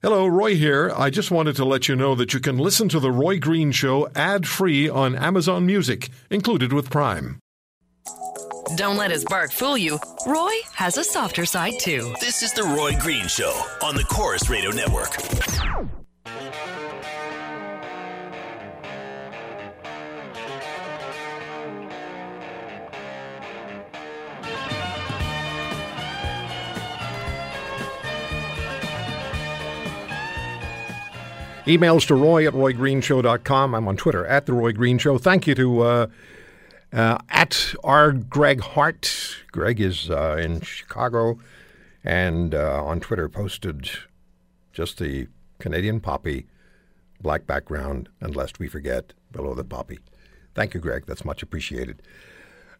[0.00, 0.92] Hello, Roy here.
[0.96, 3.72] I just wanted to let you know that you can listen to The Roy Green
[3.72, 7.40] Show ad free on Amazon Music, included with Prime.
[8.76, 9.98] Don't let his bark fool you.
[10.24, 12.14] Roy has a softer side too.
[12.20, 13.50] This is The Roy Green Show
[13.82, 15.16] on the Corus Radio Network.
[31.68, 33.74] Emails to roy at roygreenshow.com.
[33.74, 35.18] I'm on Twitter at The Roy Green Show.
[35.18, 36.06] Thank you to uh,
[36.94, 38.12] uh, at R.
[38.12, 39.36] Greg Hart.
[39.52, 41.38] Greg is uh, in Chicago
[42.02, 43.90] and uh, on Twitter posted
[44.72, 46.46] just the Canadian poppy,
[47.20, 49.98] black background, and lest we forget, below the poppy.
[50.54, 51.04] Thank you, Greg.
[51.04, 52.00] That's much appreciated.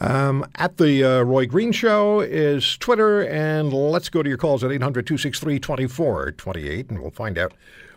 [0.00, 4.64] Um, at the uh, Roy Green Show is Twitter, and let's go to your calls
[4.64, 7.52] at 800 263 2428, and we'll find out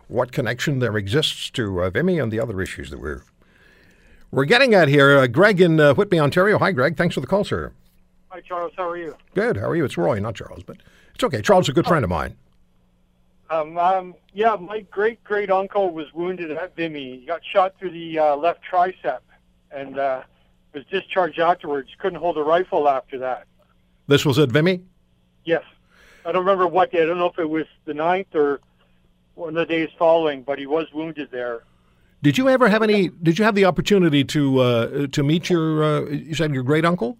[0.07, 3.23] what connection there exists to uh, Vimy and the other issues that we're
[4.31, 5.17] we're getting at here.
[5.17, 6.57] Uh, Greg in uh, Whitby, Ontario.
[6.57, 6.97] Hi, Greg.
[6.97, 7.71] Thanks for the call, sir.
[8.29, 8.73] Hi, Charles.
[8.75, 9.15] How are you?
[9.35, 9.57] Good.
[9.57, 9.85] How are you?
[9.85, 10.77] It's Roy, not Charles, but
[11.13, 11.41] it's okay.
[11.41, 12.35] Charles is a good friend of mine.
[13.49, 17.19] Um, um, yeah, my great great uncle was wounded at Vimy.
[17.19, 19.19] He got shot through the uh, left tricep
[19.69, 20.23] and uh,
[20.73, 21.89] was discharged afterwards.
[21.99, 23.45] Couldn't hold a rifle after that.
[24.07, 24.83] This was at Vimy?
[25.45, 25.63] Yes.
[26.25, 27.03] I don't remember what day.
[27.03, 28.61] I don't know if it was the ninth or
[29.35, 31.63] one of the days following, but he was wounded there.
[32.21, 33.09] Did you ever have any?
[33.09, 35.83] Did you have the opportunity to uh, to meet your?
[35.83, 37.17] Uh, you said your great uncle.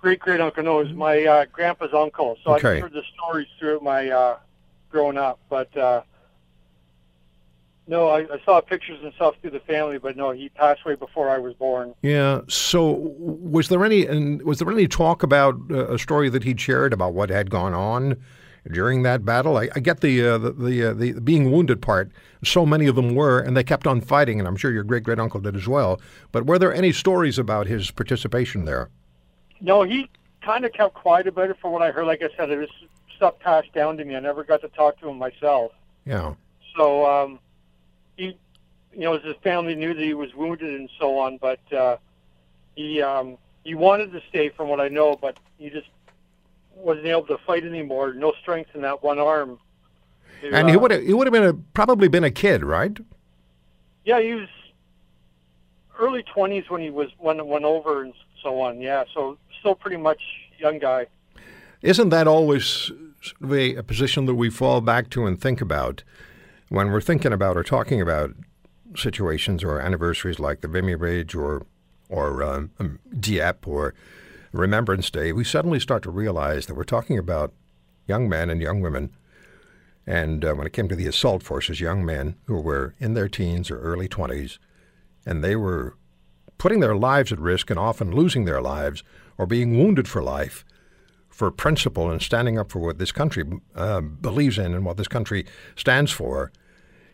[0.00, 0.62] Great great uncle.
[0.64, 2.36] No, it was my uh, grandpa's uncle.
[2.42, 2.76] So Okay.
[2.76, 4.38] I've heard the stories throughout my uh,
[4.90, 6.02] growing up, but uh,
[7.86, 9.98] no, I, I saw pictures and stuff through the family.
[9.98, 11.94] But no, he passed away before I was born.
[12.02, 12.40] Yeah.
[12.48, 14.06] So, was there any?
[14.06, 17.50] And was there any talk about uh, a story that he shared about what had
[17.50, 18.16] gone on
[18.70, 19.56] during that battle?
[19.56, 22.10] I, I get the uh, the the, uh, the being wounded part.
[22.44, 24.38] So many of them were, and they kept on fighting.
[24.38, 26.00] And I'm sure your great great uncle did as well.
[26.32, 28.90] But were there any stories about his participation there?
[29.60, 30.08] No, he
[30.42, 31.58] kind of kept quiet about it.
[31.60, 32.70] from what I heard, like I said, it was
[33.16, 34.16] stuff passed down to me.
[34.16, 35.72] I never got to talk to him myself.
[36.06, 36.34] Yeah.
[36.76, 37.38] So um,
[38.16, 38.38] he,
[38.92, 41.98] you know, his family knew that he was wounded and so on, but uh,
[42.74, 45.88] he um, he wanted to stay, from what I know, but he just
[46.74, 48.12] wasn't able to fight anymore.
[48.12, 49.58] No strength in that one arm.
[50.40, 52.64] to, And he uh, would have he would have been a, probably been a kid,
[52.64, 52.96] right?
[54.04, 54.48] Yeah, he was
[55.98, 58.80] early twenties when he was when went over and so on.
[58.80, 60.20] Yeah, so still pretty much
[60.58, 61.06] young guy.
[61.82, 62.92] Isn't that always
[63.22, 66.02] sort of a, a position that we fall back to and think about
[66.68, 68.34] when we're thinking about or talking about
[68.96, 71.66] situations or anniversaries like the Vimy Ridge or
[72.08, 73.94] or um, um, Dieppe or
[74.52, 75.32] Remembrance Day?
[75.32, 77.52] We suddenly start to realize that we're talking about
[78.06, 79.10] young men and young women.
[80.06, 83.28] And uh, when it came to the assault forces, young men who were in their
[83.28, 84.58] teens or early 20s,
[85.24, 85.96] and they were
[86.58, 89.04] putting their lives at risk and often losing their lives
[89.38, 90.64] or being wounded for life
[91.28, 93.44] for principle and standing up for what this country
[93.74, 95.46] uh, believes in and what this country
[95.76, 96.52] stands for.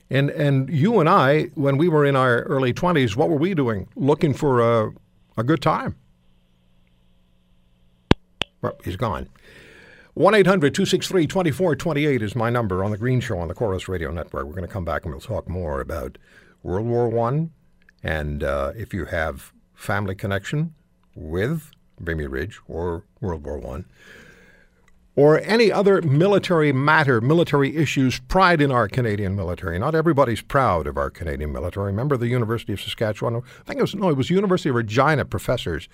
[0.09, 3.55] And and you and I, when we were in our early twenties, what were we
[3.55, 3.89] doing?
[3.95, 4.93] Looking for a
[5.37, 5.97] a good time.
[8.84, 9.28] He's gone.
[10.15, 14.11] 1 800 263 2428 is my number on the Green Show on the Corus Radio
[14.11, 14.47] Network.
[14.47, 16.17] We're going to come back and we'll talk more about
[16.62, 17.50] World War One,
[18.03, 20.75] and uh, if you have family connection
[21.15, 23.84] with Vimy Ridge or World War One,
[25.16, 29.78] or any other military matter, military issues, pride in our Canadian military.
[29.78, 31.87] Not everybody's proud of our Canadian military.
[31.87, 33.37] Remember the University of Saskatchewan?
[33.37, 35.89] I think it was no, it was University of Regina professors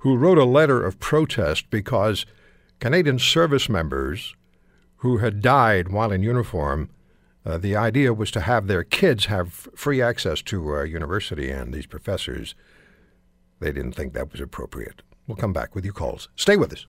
[0.00, 2.26] who wrote a letter of protest because
[2.78, 4.34] Canadian service members
[4.96, 6.90] who had died while in uniform,
[7.44, 11.72] uh, the idea was to have their kids have free access to uh, university, and
[11.72, 12.54] these professors,
[13.60, 15.02] they didn't think that was appropriate.
[15.26, 16.28] We'll come back with your calls.
[16.36, 16.78] Stay with us.